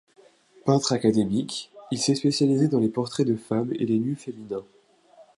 [0.65, 4.65] Peintre académique, il s'est spécialisé dans les portraits de femmes et les nus féminins.